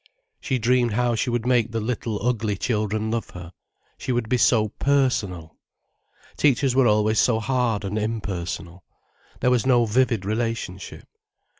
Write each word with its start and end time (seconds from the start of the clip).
She 0.39 0.57
dreamed 0.57 0.93
how 0.93 1.13
she 1.13 1.29
would 1.29 1.45
make 1.45 1.69
the 1.71 1.79
little, 1.79 2.25
ugly 2.27 2.57
children 2.57 3.11
love 3.11 3.29
her. 3.35 3.51
She 3.99 4.11
would 4.11 4.27
be 4.27 4.37
so 4.37 4.69
personal. 4.69 5.55
Teachers 6.37 6.73
were 6.75 6.87
always 6.87 7.19
so 7.19 7.39
hard 7.39 7.85
and 7.85 7.99
impersonal. 7.99 8.83
There 9.41 9.51
was 9.51 9.67
no 9.67 9.85
vivid 9.85 10.25
relationship. 10.25 11.07